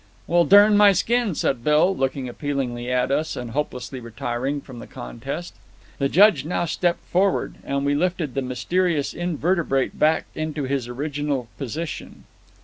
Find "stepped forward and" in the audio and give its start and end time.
6.65-7.85